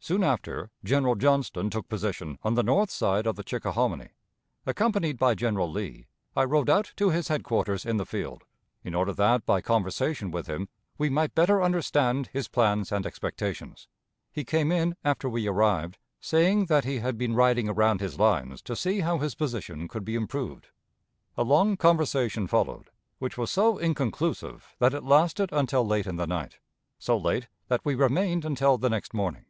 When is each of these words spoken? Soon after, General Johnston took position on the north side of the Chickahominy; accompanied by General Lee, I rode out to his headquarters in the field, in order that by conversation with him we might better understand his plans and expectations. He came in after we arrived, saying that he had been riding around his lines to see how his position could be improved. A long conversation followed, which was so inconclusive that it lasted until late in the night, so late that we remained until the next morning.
Soon 0.00 0.22
after, 0.22 0.70
General 0.84 1.14
Johnston 1.14 1.70
took 1.70 1.88
position 1.88 2.38
on 2.42 2.56
the 2.56 2.62
north 2.62 2.90
side 2.90 3.26
of 3.26 3.36
the 3.36 3.42
Chickahominy; 3.42 4.10
accompanied 4.66 5.16
by 5.18 5.34
General 5.34 5.72
Lee, 5.72 6.08
I 6.36 6.44
rode 6.44 6.68
out 6.68 6.92
to 6.96 7.08
his 7.08 7.28
headquarters 7.28 7.86
in 7.86 7.96
the 7.96 8.04
field, 8.04 8.44
in 8.82 8.94
order 8.94 9.14
that 9.14 9.46
by 9.46 9.62
conversation 9.62 10.30
with 10.30 10.46
him 10.46 10.68
we 10.98 11.08
might 11.08 11.34
better 11.34 11.62
understand 11.62 12.28
his 12.34 12.48
plans 12.48 12.92
and 12.92 13.06
expectations. 13.06 13.88
He 14.30 14.44
came 14.44 14.70
in 14.70 14.94
after 15.06 15.26
we 15.26 15.48
arrived, 15.48 15.96
saying 16.20 16.66
that 16.66 16.84
he 16.84 16.98
had 16.98 17.16
been 17.16 17.34
riding 17.34 17.70
around 17.70 18.02
his 18.02 18.18
lines 18.18 18.60
to 18.64 18.76
see 18.76 19.00
how 19.00 19.16
his 19.16 19.34
position 19.34 19.88
could 19.88 20.04
be 20.04 20.16
improved. 20.16 20.66
A 21.38 21.42
long 21.44 21.78
conversation 21.78 22.46
followed, 22.46 22.90
which 23.20 23.38
was 23.38 23.50
so 23.50 23.78
inconclusive 23.78 24.76
that 24.80 24.92
it 24.92 25.02
lasted 25.04 25.48
until 25.50 25.82
late 25.82 26.06
in 26.06 26.16
the 26.16 26.26
night, 26.26 26.58
so 26.98 27.16
late 27.16 27.48
that 27.68 27.86
we 27.86 27.94
remained 27.94 28.44
until 28.44 28.76
the 28.76 28.90
next 28.90 29.14
morning. 29.14 29.46